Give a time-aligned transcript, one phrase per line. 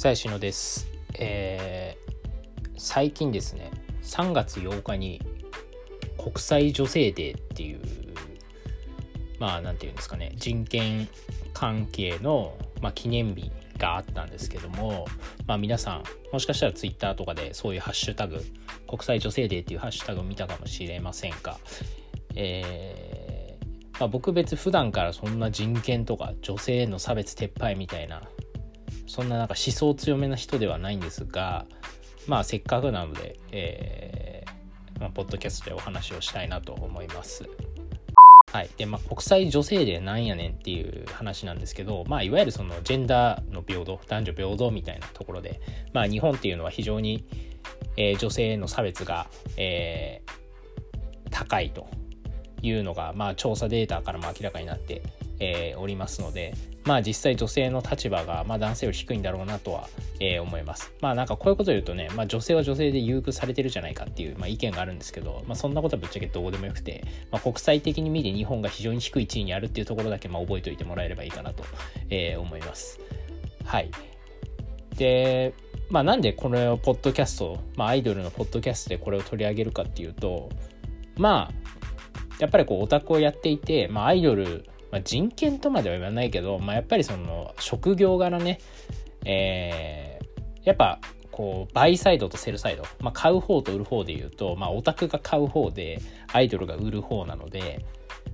[0.00, 0.88] さやしのです、
[1.18, 2.10] えー
[2.78, 3.70] 最近ですね
[4.02, 5.20] 3月8日に
[6.16, 7.80] 国際女性デーっていう
[9.38, 11.06] まあなんていうんですかね人権
[11.52, 15.06] 関係の、まあ、記念日があったんですけども、
[15.46, 18.42] まあ、皆さんもしかしたらツイッターとかでそういうハッシュタグ
[18.88, 21.58] 国際女性デーっていうハッシュタグを見たかもしれませんが、
[22.36, 28.22] えーまあ、僕別普段からそんな人権とか女性への差別撤廃みたいな
[29.10, 31.66] そんななんか思想強めな人ではないんですが
[32.28, 37.48] まあせっかくなので、えーまあ、ポッドキャストでお話をしたいなと思います。
[38.52, 38.70] はい。
[38.76, 45.60] で、まあ、国際女性デーなんやねんっていう話なんですけど、まあ、いわゆるそのジェンダーの平等、男女平等みたいなところで、
[45.92, 47.24] まあ、日本っていうのは非常に、
[47.96, 50.40] えー女性の差別が、えー
[51.30, 51.88] 高いと
[52.60, 55.02] いうのが、まあ、調査データからも明らかになって、
[55.40, 56.54] えーおりますので、
[56.84, 59.88] まあ、実際女性の立場が、まあ、男性より低いんだろうなとは、
[60.20, 60.92] えー思います。
[61.00, 71.64] まあなんかこういうことを言うとね、まあ、女性は女性で優遇されてるじゃないかっていう、まあ、意見があるんですけど、まあ、そんなことはぶっちゃけどうでもよくて、まあ、国際的に見て日本が非常に低い地位にあるっていうところだけ、まあ、覚えておいてもらえればいいかなと、
[72.10, 73.00] えー思います。
[73.64, 73.90] はい。
[74.96, 75.54] で、
[75.88, 80.50] まあ、なんでこれをポッドキャスト、まあ、アイドルのポッドキャストでこれを取り上げるかっていうと
[81.16, 81.70] まあ
[82.40, 88.58] やっぱりこうオタクをやっていて、まあ、アイドル、まあ、人権とまでは言わないけど、まあ、やっぱりその職業柄ね、
[89.24, 90.10] えー
[90.64, 96.00] やっぱこうバイサイドとセルサイド、まあ、買う方と売る方で言うと、まあ、オタクが買う方で
[96.32, 97.84] アイドルが売る方なので、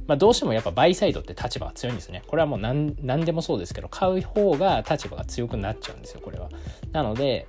[0.07, 2.23] まあ、どうしてもやっぱバイサイドって立場が強いんですね。
[2.27, 6.49] これはもう何何でもそうですけど買う方が立場が強くなっちゃうんですよこれは。
[6.93, 7.47] なので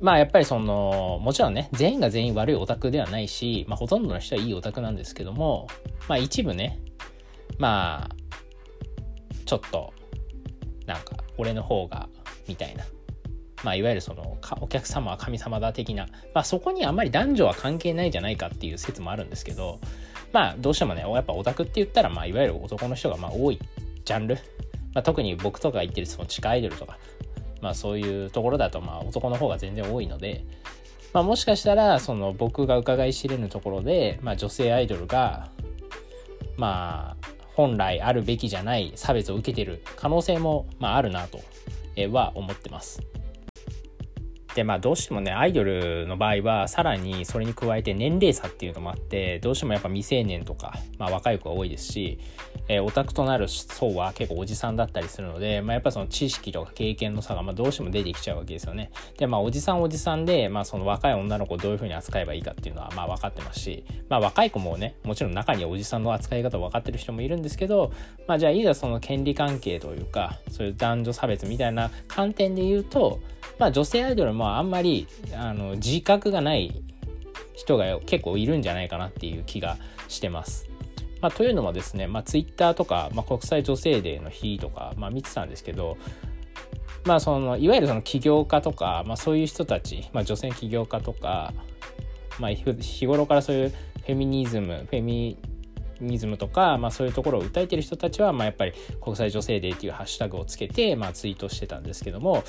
[0.00, 5.68] まあやっぱりそのもちろんね全員が全員悪いオタクではないし、まあ、ほとんどの人はいいオタクなんですけども
[6.08, 6.80] まあ一部ね
[7.60, 8.16] まあ
[9.44, 9.92] ちょっと
[10.86, 12.08] なんか俺の方が
[12.48, 12.84] みたいな。
[13.62, 19.80] まあ、いわゆるそのお客様は神様だ的な、まあ、そこにあんまり男女は関係ないじゃないかっていう説もあるんですけど
[20.32, 23.58] まあどうしてもねやっぱオタクって言ったら、まあ、いわゆる男の人がまあ多い
[24.06, 24.36] ジャンル、
[24.94, 26.96] まあ、特に僕とか言ってるその地下アイドルとか、
[27.60, 30.42] まあ、そういうところだとまあ男の方が全然多いので、
[31.12, 35.50] まあ、もしかしたらその僕が伺い知れぬところで、まあ、女性アイドルが
[36.56, 41.40] まあ本来あるべきじゃない差別を受けてる可能性も、まあ、あるなと
[42.10, 43.02] は思ってます。
[44.60, 52.18] でまあどうしてもねアイドルの場合はさらにそれに加えて年齢差っていうのもあってどうしてもやっぱ未成年とか、まあ、若い子が多いですし、
[52.68, 58.90] えーオタクとなる層は結構おじさんだったりするので、まあ、やっぱその知識とか経験の差がまあどうしても出てきちゃうわけですよね。
[59.16, 67.92] でまあおじさんおじさんで、まあ、その若い女の子をどういうふうに扱えばいいかっていうのはまあ分かってますし、まあ、若い子もねもちろん中におじさんの扱い方分かってる人もいるんですけど、
[68.28, 73.20] まあ、じゃあいざその権利関係というかそういう男女差別みたいな観点で言うと、
[73.58, 76.82] まあ、女性アイドルもあんまりあの自覚がない
[77.54, 79.76] 人が結構いるんじゃないかなっていう気が
[80.08, 80.68] してます。
[81.20, 85.98] まあ、というのもですね、まあ、ツイッターとか、まあ、国際女性デーの日とか、まあ、見てたんですけど、
[87.04, 91.52] まあ、そのいわゆるその起業家とか、まあ、そういう人たち、まあ、女性起業家とか、
[92.38, 95.36] まあ、日日頃からそういうフェミニズムフェミ
[96.00, 102.44] ニズムとか、まあ、そういうところを訴えてる人たちは、まあ、やっぱり国際女性デーっていうハッシュタグをつけて、まあ、ツイートしてたんですけども、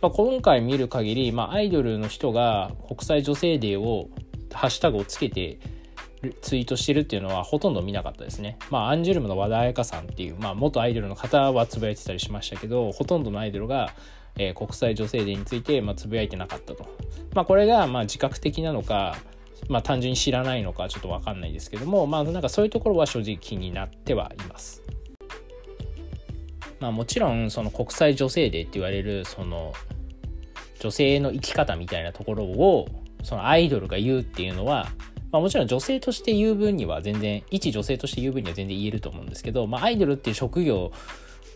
[0.00, 4.10] まあ、今回見る限り、まあ、アイドルの人が国際女性デーを
[4.52, 5.58] ハッシュタグをつけて
[6.40, 8.58] ツイートしてるっていうのはほとんど見なかったですね。
[8.70, 13.92] まあ、アンジュルムの和田彩香さんっていう、まあ、元アイドルの方はつぶやいてたりしましたけど、ほとんどのアイドルが、
[14.38, 16.86] えー国際女性デーについて、まあ、つぶやいてなかったと。
[17.34, 19.16] まあ、これが、まあ、自覚的なのか、
[19.68, 24.82] まあ、単純に知らないのかちょっとわかんないですけども、まあ、なんかそういうところは正直気になってはいます。
[26.78, 29.72] まあ、もちろん、その国際女性デーって言われる、その、
[30.78, 32.86] 女性の生き方みたいなところを、
[33.22, 34.88] そのアイドルが言うっていうのは、
[35.32, 40.92] まあ、もちろん女性として言う分には全然一女性として言う分には全然言えると思うんですけど、まあ、アイドルっていう職業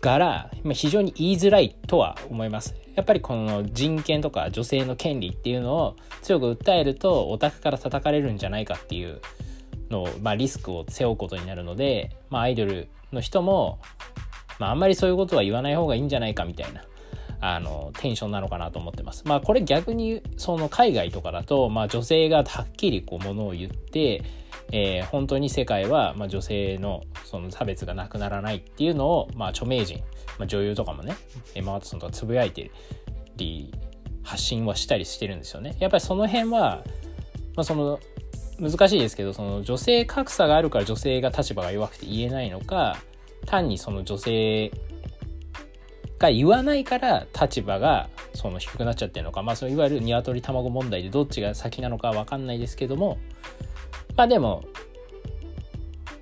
[0.01, 9.21] 柄、まあ、非常に言いづらいとは思いますやっぱりこの人権とか女性の権利っていうのを強く訴えるとオタクから叩かれるんじゃないかっていう
[9.89, 13.79] のを、まあ、リスクを背負うことになるので、まあ、アイドルの人も、
[14.59, 16.83] まあ、あんまりそういうことは言わない方がいいんじゃないかみたいな
[17.39, 19.23] あのテンションなのかなと思ってます。
[19.25, 24.23] まあこれ逆にその海外とかだと、まあ、女性がはっきりこうものを言って、
[24.71, 29.99] えー本当に世界はまあ女性のその差別がなくならないっていうのを、まあ、著名人、
[30.37, 31.15] まあ、女優とかもね
[31.55, 32.71] エマ・ワトソンとかつぶやいて
[33.35, 33.73] り
[34.23, 35.75] 発信はしたりしてるんですよね。
[35.79, 36.83] やっぱりその辺は、
[37.55, 37.99] まあ、その
[38.59, 42.97] 難しいですけどその女性格差があるから女性が立場が弱くて言えないのか
[43.45, 44.71] 単にその女性
[46.19, 53.17] が言わないから立場がその低くなっちゃってるのかまあそのいわゆる鶏卵問題でどっちが先なのか分かんないですけども
[54.15, 54.63] まあでも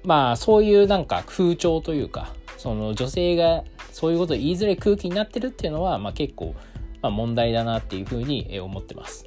[0.03, 6.55] まあそういうなんか風潮というかその女性がそういうことを言いづらい空気になってるっていうのは、まあ、結構、
[7.01, 9.25] まあ、問題だなっていうふうに思ってます。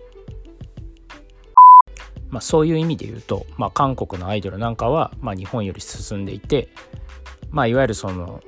[2.31, 6.71] まあ、そういう意味で言うと、まあ、韓国のアイドルなんかは、まあ、日本より進んでいて、
[7.51, 8.41] まあ、いわゆるその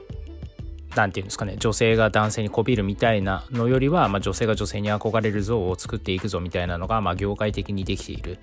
[0.97, 8.39] 何て言うんですかね女性が男性にこびるみたいなのよりは、まあ、女性が女性に憧れる像を作っていくぞみたいなのが、まあ、業界的にできている。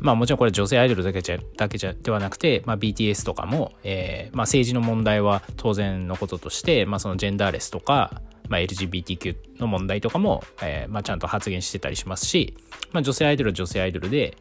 [0.00, 12.56] まあもちろんこれ女性アイドルだけじゃだけじゃではなくて、まあ、BTS とかも、えーまあ、政治の問題は当然のこととして、まあ、そのジェンダーレスとか、まあ、LGBTQ の問題とかも、えーまあ、ちゃんと発言してたりしますし、
[12.92, 14.36] まあ、女性アイドルは女性アイドルで、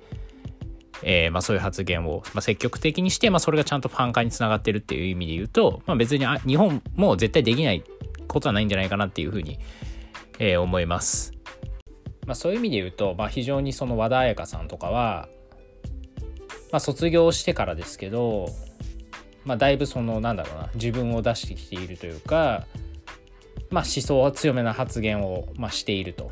[1.03, 7.83] えーまあ、そういう発言を、まあ、積極的にして、まあ、それがちゃんとファン化につながってるっていう意味で言うと、まあ、別にあ日本も絶対できない
[8.27, 9.59] ことはないんじゃないかなっていうふうに、
[10.39, 11.33] えー、思います。
[12.25, 15.29] まあ、そういう意味で言うと、まあ、非常にその和田彩香さんとかは、
[16.71, 18.49] まあ、卒業してからですけど、
[19.45, 22.65] まあ、だいぶそのなんだろうな自分を出してきているというか、
[23.71, 26.31] まあ、思想は強めな発言を、ま、していると。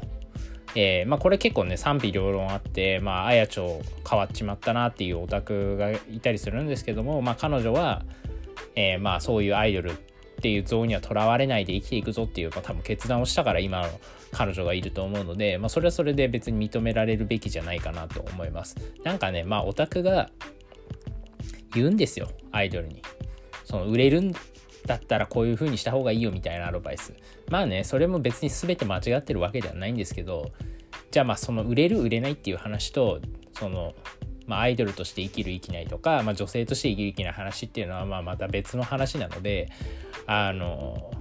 [0.75, 8.04] えーまあ、これ結構ね賛否両論あって、まあ、あやちょ変わっちまったなっていうオタクがいたりするんですけども、まあ、彼女は、
[8.75, 9.94] えー、まあそういうアイドル
[10.38, 14.00] っていう像にはとらわれないで生きていくぞっていう、まあ、多分決断をしたから今の
[14.31, 18.75] 彼女がいると思うので、まあ、それはそれで別に認められるべきじゃないかなと思います。
[19.04, 20.30] なんかねまあオタクが
[21.74, 23.01] 言うんですよアイドルに。
[23.66, 24.31] その売れるん
[24.86, 27.13] だったらこういう風にした方がいいよみたいなアドバイス。
[27.50, 30.51] まあねそれも別に全て間違ってるわけではないんですけど
[31.12, 33.19] じゃあまあその売れる売れないっていう話と
[33.54, 33.95] その
[34.48, 39.70] まあ、アイドルとして生きる生きないとか、まあ、女性として生きる生きない話っていうのはまあまた別の話なので
[40.26, 41.12] あの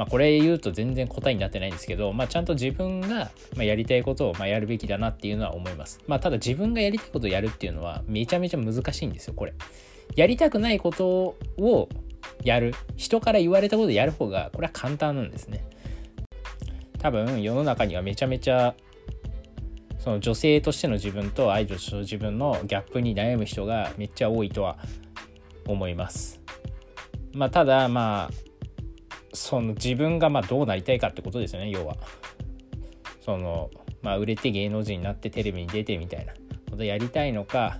[0.00, 3.30] まあ、これ言うと全然答えになってないんですけど、まあ、ちゃんと自分が
[3.62, 6.00] やりたいことをまやるべきだなっていうのは思います。
[6.06, 9.52] まあ、ただ自分がやりたいことをやるっていうのはめちゃめちゃ難しいんですよ、これ。
[10.16, 11.88] やりたくないことを
[12.44, 12.72] やる。
[12.96, 15.66] 人から言われたことをやる方が、これは簡単なんですね。
[16.98, 18.74] 多分世の中にはめちゃめちゃ
[20.00, 24.78] その女性としての自分とアイドルとしての自分のギャップに悩む人がめっちゃ多いとは
[25.66, 26.40] 思います。
[27.32, 28.34] まあただまあ
[29.32, 31.96] その自分がまどうなりたいかってことですよね要は。
[33.20, 33.70] その
[34.02, 36.32] まあ売れて芸能人になってテレビに出てみたいな
[36.70, 37.78] ことやりたいのか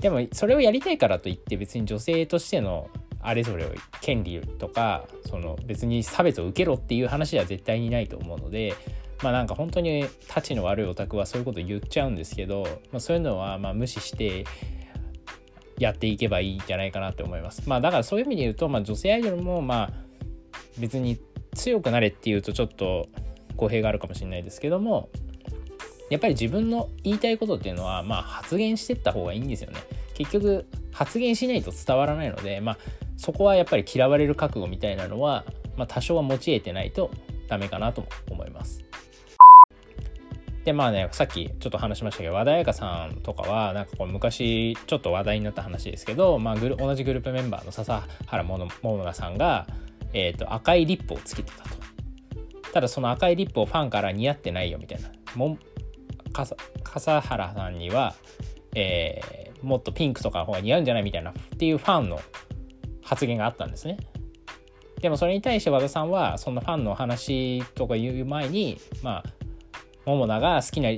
[0.00, 2.88] でもそれをやりたいからといって別に女性としての
[3.20, 8.74] あれぞれを権利とかその別に差別を受けろっていう話では絶対にないと思うので
[9.22, 14.44] まあなんか本当にたちの悪いオタクはそういうこと言っちゃうんですけど、まあ、そういうのはま無視して
[15.78, 17.68] やっていけばいいんじゃないかなって思います。
[17.68, 19.92] まあだからそういう意味で言うと、まあ、女性アイドルもまあ
[20.78, 21.18] 別に
[21.54, 23.08] 強くなれっていうとちょっと
[23.56, 25.08] 語弊があるかもしれないですけども
[26.10, 29.78] やっぱり自分の言いたいことっていうのはまあ発言してった方がいいんですよね。
[30.14, 32.78] 結局発言しないと伝わらないので、まあ、
[33.16, 35.44] そこはやっぱり嫌われる覚悟みたいなのは、
[35.76, 37.12] まあ、多少は持ち得てないと
[37.46, 38.87] ダメかなと思います。
[40.64, 49.66] でまあねさっきちょっと話しましたけど和田彩香さんとかはなんかこう昔ちょっと話題になった話ですけど、まあ、グル同じグループメンバーの笹原桃奈さんが、
[50.12, 51.78] えーと、赤いリップをつけてたと。
[52.72, 55.10] ただその赤いリップをファンから似合ってないよみたいな。
[55.34, 55.58] も
[56.32, 58.14] 笠原さんには、
[58.74, 62.20] えー、もっとピンクとかの方が似合うんじゃないみたいなっていうファンの
[63.02, 63.96] 発言があったんですね。
[65.00, 69.37] でもそれに対して和田さんはそのファンの話とか言う前にまあ
[70.08, 70.90] 桃奈が好きな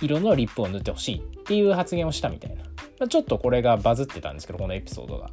[0.00, 2.70] 色のリップを塗ってほしいっていう発言をしたみたいな、ま
[3.04, 5.30] あ、ちょっとこれがバズってたんですけどこのエピソードが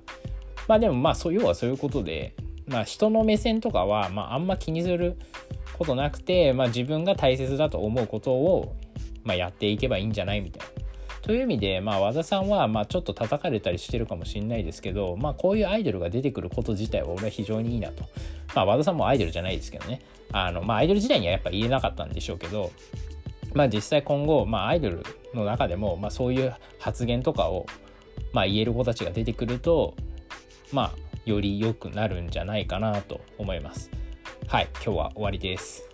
[0.68, 2.36] まあでもまあそう要はそういうことで
[2.68, 5.18] まあ人の目線とかはまああんま気にする
[5.78, 8.76] ことなくて、まあ、自分が大切だと思うことを、
[9.24, 10.83] まあ、やっていけばいいんじゃないみたいな。
[11.24, 18.04] という意味で、まあ、和田さんは、まあ、ちょっと叩かれたりしてるかもしれないですけど、まあ、こういうアイドルが出てくること自体は俺は非常にいいなと。
[18.54, 20.02] まあ、和田さんもアイドルじゃないですけどね。
[20.34, 22.72] あの、まあ、アイドル時代にはやっぱ言えなかったんでしょうけど、
[23.54, 27.68] まあ、実際今後、まあ、アイドルの中でも、まあ、そういう発言とかを、
[28.34, 29.96] まあ、言える子たちが出てくると、
[30.74, 30.92] まあ、
[31.26, 33.90] より良くなるんじゃないかなと思います。
[34.48, 35.93] はい、今日は終わりです。